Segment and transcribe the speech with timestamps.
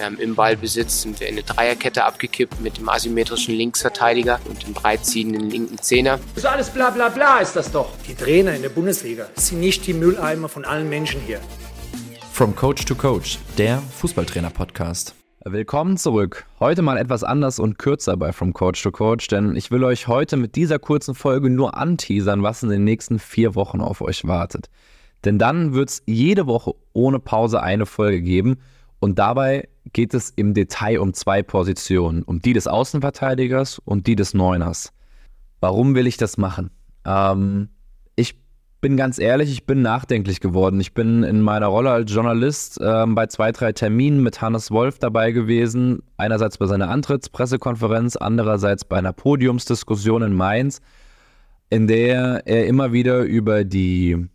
[0.00, 4.72] Ähm, Im Ballbesitz sind wir in eine Dreierkette abgekippt mit dem asymmetrischen Linksverteidiger und dem
[4.72, 6.20] breitziehenden linken Zehner.
[6.34, 7.90] Das ist alles bla bla bla ist das doch.
[8.06, 11.40] Die Trainer in der Bundesliga sind nicht die Mülleimer von allen Menschen hier.
[12.32, 15.16] From Coach to Coach, der Fußballtrainer-Podcast.
[15.44, 16.46] Willkommen zurück.
[16.60, 20.06] Heute mal etwas anders und kürzer bei From Coach to Coach, denn ich will euch
[20.06, 24.24] heute mit dieser kurzen Folge nur anteasern, was in den nächsten vier Wochen auf euch
[24.24, 24.70] wartet.
[25.24, 28.58] Denn dann wird es jede Woche ohne Pause eine Folge geben
[29.00, 34.16] und dabei geht es im Detail um zwei Positionen, um die des Außenverteidigers und die
[34.16, 34.92] des Neuners.
[35.60, 36.70] Warum will ich das machen?
[37.04, 37.68] Ähm,
[38.16, 38.36] ich
[38.80, 40.80] bin ganz ehrlich, ich bin nachdenklich geworden.
[40.80, 44.98] Ich bin in meiner Rolle als Journalist ähm, bei zwei, drei Terminen mit Hannes Wolf
[44.98, 46.02] dabei gewesen.
[46.16, 50.80] Einerseits bei seiner Antrittspressekonferenz, andererseits bei einer Podiumsdiskussion in Mainz,
[51.70, 54.28] in der er immer wieder über die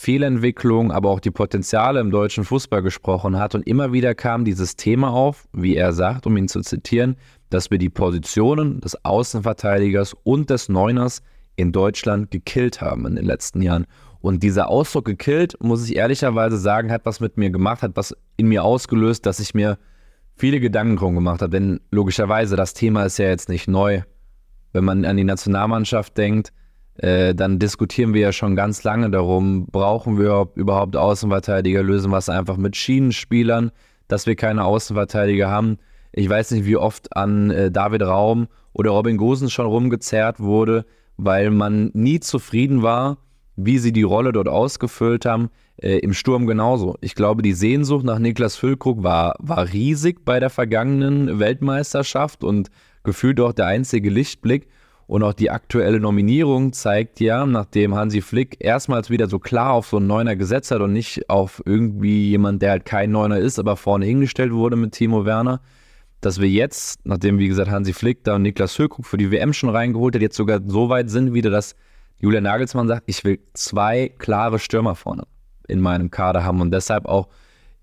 [0.00, 3.56] Fehlentwicklung, aber auch die Potenziale im deutschen Fußball gesprochen hat.
[3.56, 7.16] Und immer wieder kam dieses Thema auf, wie er sagt, um ihn zu zitieren,
[7.50, 11.20] dass wir die Positionen des Außenverteidigers und des Neuners
[11.56, 13.86] in Deutschland gekillt haben in den letzten Jahren.
[14.20, 18.16] Und dieser Ausdruck gekillt, muss ich ehrlicherweise sagen, hat was mit mir gemacht, hat was
[18.36, 19.78] in mir ausgelöst, dass ich mir
[20.36, 21.50] viele Gedanken drum gemacht habe.
[21.50, 24.02] Denn logischerweise, das Thema ist ja jetzt nicht neu.
[24.72, 26.52] Wenn man an die Nationalmannschaft denkt,
[26.98, 32.18] äh, dann diskutieren wir ja schon ganz lange darum, brauchen wir überhaupt Außenverteidiger, lösen wir
[32.18, 33.70] es einfach mit Schienenspielern,
[34.08, 35.78] dass wir keine Außenverteidiger haben.
[36.12, 40.86] Ich weiß nicht, wie oft an äh, David Raum oder Robin Gosens schon rumgezerrt wurde,
[41.16, 43.18] weil man nie zufrieden war,
[43.54, 45.50] wie sie die Rolle dort ausgefüllt haben.
[45.76, 46.96] Äh, Im Sturm genauso.
[47.00, 52.70] Ich glaube, die Sehnsucht nach Niklas Füllkrug war, war riesig bei der vergangenen Weltmeisterschaft und
[53.04, 54.66] gefühlt auch der einzige Lichtblick.
[55.08, 59.86] Und auch die aktuelle Nominierung zeigt ja, nachdem Hansi Flick erstmals wieder so klar auf
[59.86, 63.58] so einen Neuner gesetzt hat und nicht auf irgendwie jemand, der halt kein Neuner ist,
[63.58, 65.62] aber vorne hingestellt wurde mit Timo Werner,
[66.20, 69.54] dass wir jetzt, nachdem wie gesagt Hansi Flick da und Niklas Höllkrug für die WM
[69.54, 71.74] schon reingeholt hat, jetzt sogar so weit sind wieder, dass
[72.18, 75.22] Julian Nagelsmann sagt, ich will zwei klare Stürmer vorne
[75.68, 77.28] in meinem Kader haben und deshalb auch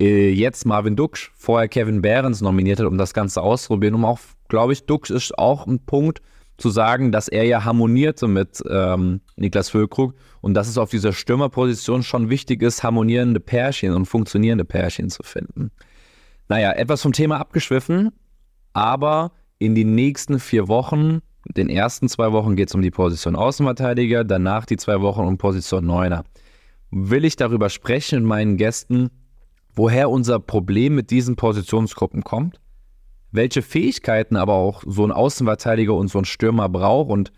[0.00, 3.96] äh, jetzt Marvin Duksch, vorher Kevin Behrens nominiert hat, um das Ganze auszuprobieren.
[3.96, 6.22] Um auch, glaube ich, Duksch ist auch ein Punkt,
[6.58, 11.12] zu sagen, dass er ja harmonierte mit ähm, Niklas Füllkrug und dass es auf dieser
[11.12, 15.70] Stürmerposition schon wichtig ist, harmonierende Pärchen und funktionierende Pärchen zu finden.
[16.48, 18.10] Naja, etwas vom Thema abgeschwiffen,
[18.72, 21.20] aber in den nächsten vier Wochen,
[21.56, 25.38] den ersten zwei Wochen geht es um die Position Außenverteidiger, danach die zwei Wochen um
[25.38, 26.24] Position Neuner.
[26.90, 29.10] Will ich darüber sprechen mit meinen Gästen,
[29.74, 32.60] woher unser Problem mit diesen Positionsgruppen kommt?
[33.30, 37.32] Welche Fähigkeiten aber auch so ein Außenverteidiger und so ein Stürmer braucht und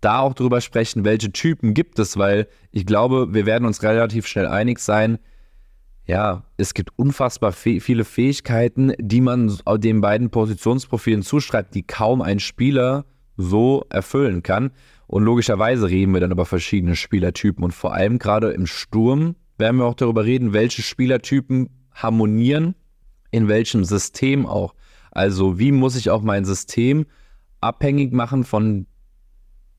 [0.00, 4.26] da auch drüber sprechen, welche Typen gibt es, weil ich glaube, wir werden uns relativ
[4.26, 5.18] schnell einig sein,
[6.06, 12.40] ja, es gibt unfassbar viele Fähigkeiten, die man den beiden Positionsprofilen zuschreibt, die kaum ein
[12.40, 13.06] Spieler
[13.38, 14.70] so erfüllen kann.
[15.06, 19.78] Und logischerweise reden wir dann über verschiedene Spielertypen und vor allem gerade im Sturm werden
[19.78, 22.74] wir auch darüber reden, welche Spielertypen harmonieren,
[23.30, 24.74] in welchem System auch.
[25.14, 27.06] Also wie muss ich auch mein System
[27.60, 28.86] abhängig machen von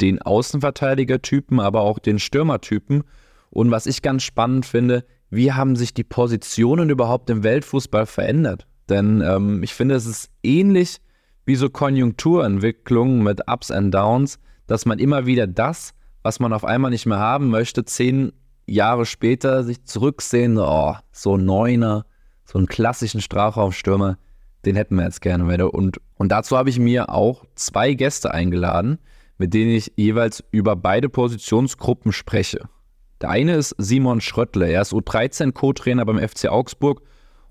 [0.00, 3.04] den Außenverteidigertypen, aber auch den Stürmertypen.
[3.50, 8.66] Und was ich ganz spannend finde, wie haben sich die Positionen überhaupt im Weltfußball verändert?
[8.88, 10.98] Denn ähm, ich finde, es ist ähnlich
[11.44, 16.64] wie so Konjunkturentwicklungen mit Ups and Downs, dass man immer wieder das, was man auf
[16.64, 18.32] einmal nicht mehr haben möchte, zehn
[18.66, 22.04] Jahre später sich zurücksehen, oh, so ein Neuner,
[22.44, 24.18] so einen klassischen Strafraumstürmer,
[24.64, 25.72] den hätten wir jetzt gerne wieder.
[25.72, 28.98] Und, und dazu habe ich mir auch zwei Gäste eingeladen,
[29.38, 32.68] mit denen ich jeweils über beide Positionsgruppen spreche.
[33.20, 34.68] Der eine ist Simon Schröttle.
[34.68, 37.02] Er ist U13 Co-Trainer beim FC Augsburg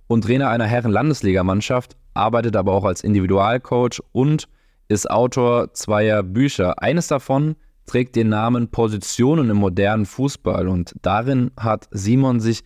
[0.07, 4.47] und Trainer einer Herren-Landesligamannschaft, arbeitet aber auch als Individualcoach und
[4.87, 6.81] ist Autor zweier Bücher.
[6.81, 12.63] Eines davon trägt den Namen Positionen im modernen Fußball und darin hat Simon sich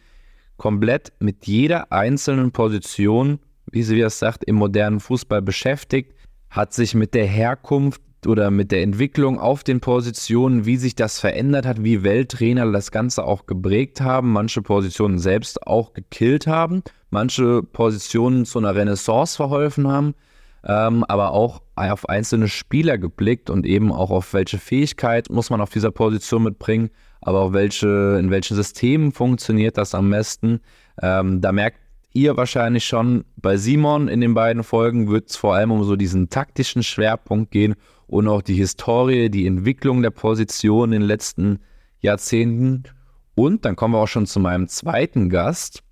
[0.57, 3.39] komplett mit jeder einzelnen Position
[3.71, 6.13] wie sie es sagt, im modernen Fußball beschäftigt,
[6.49, 11.19] hat sich mit der Herkunft oder mit der Entwicklung auf den Positionen, wie sich das
[11.19, 16.83] verändert hat, wie Welttrainer das Ganze auch geprägt haben, manche Positionen selbst auch gekillt haben,
[17.09, 20.13] manche Positionen zu einer Renaissance verholfen haben,
[20.63, 25.61] ähm, aber auch auf einzelne Spieler geblickt und eben auch auf welche Fähigkeit muss man
[25.61, 26.91] auf dieser Position mitbringen,
[27.21, 30.59] aber auch welche, in welchen Systemen funktioniert das am besten.
[31.01, 31.79] Ähm, da merkt
[32.13, 35.95] ihr wahrscheinlich schon, bei Simon in den beiden Folgen wird es vor allem um so
[35.95, 37.75] diesen taktischen Schwerpunkt gehen
[38.07, 41.59] und auch die Historie, die Entwicklung der Position in den letzten
[41.99, 42.83] Jahrzehnten.
[43.35, 45.83] Und dann kommen wir auch schon zu meinem zweiten Gast.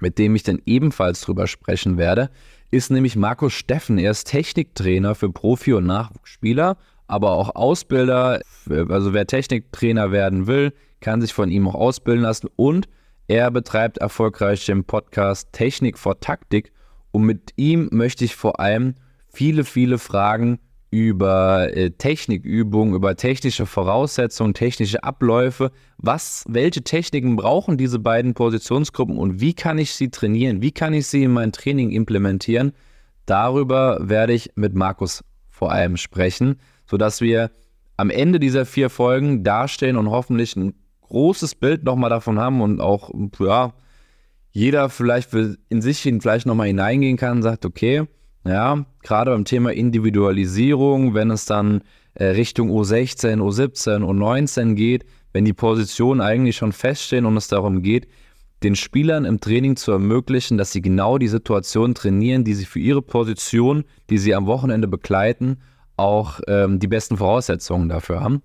[0.00, 2.30] mit dem ich dann ebenfalls drüber sprechen werde,
[2.70, 3.98] ist nämlich Markus Steffen.
[3.98, 8.40] Er ist Techniktrainer für Profi- und Nachwuchsspieler, aber auch Ausbilder.
[8.68, 12.88] Also wer Techniktrainer werden will, kann sich von ihm auch ausbilden lassen und
[13.26, 16.72] er betreibt erfolgreich den Podcast Technik vor Taktik
[17.10, 18.94] und mit ihm möchte ich vor allem
[19.28, 20.58] viele, viele Fragen
[20.90, 25.72] über äh, Technikübungen, über technische Voraussetzungen, technische Abläufe.
[25.96, 30.62] Was, welche Techniken brauchen diese beiden Positionsgruppen und wie kann ich sie trainieren?
[30.62, 32.72] Wie kann ich sie in mein Training implementieren?
[33.26, 37.50] Darüber werde ich mit Markus vor allem sprechen, sodass wir
[37.96, 40.74] am Ende dieser vier Folgen dastehen und hoffentlich ein
[41.14, 43.72] großes Bild nochmal davon haben und auch, ja,
[44.50, 48.06] jeder vielleicht in sich vielleicht nochmal hineingehen kann und sagt, okay,
[48.44, 51.82] ja, gerade beim Thema Individualisierung, wenn es dann
[52.14, 57.82] äh, Richtung U16, U17, U19 geht, wenn die Positionen eigentlich schon feststehen und es darum
[57.82, 58.08] geht,
[58.64, 62.80] den Spielern im Training zu ermöglichen, dass sie genau die Situation trainieren, die sie für
[62.80, 65.58] ihre Position, die sie am Wochenende begleiten,
[65.96, 68.42] auch ähm, die besten Voraussetzungen dafür haben.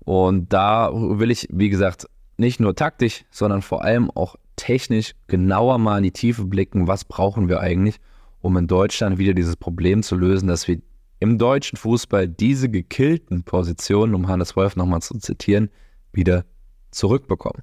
[0.00, 2.06] Und da will ich, wie gesagt,
[2.36, 7.04] nicht nur taktisch, sondern vor allem auch technisch genauer mal in die Tiefe blicken, was
[7.04, 8.00] brauchen wir eigentlich
[8.40, 10.80] um in Deutschland wieder dieses Problem zu lösen, dass wir
[11.18, 15.70] im deutschen Fußball diese gekillten Positionen, um Hannes Wolf nochmal zu zitieren,
[16.12, 16.44] wieder
[16.90, 17.62] zurückbekommen.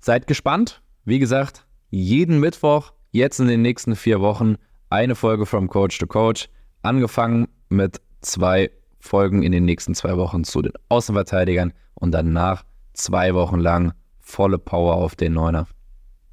[0.00, 0.82] Seid gespannt.
[1.04, 4.56] Wie gesagt, jeden Mittwoch, jetzt in den nächsten vier Wochen,
[4.88, 6.48] eine Folge vom Coach to Coach.
[6.82, 8.70] Angefangen mit zwei
[9.02, 12.64] Folgen in den nächsten zwei Wochen zu den Außenverteidigern und danach
[12.94, 15.66] zwei Wochen lang volle Power auf den Neuner.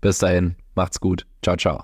[0.02, 1.26] Bis dahin, macht's gut.
[1.42, 1.84] Ciao, ciao.